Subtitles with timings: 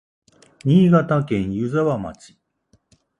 [0.65, 2.35] 新潟県湯沢町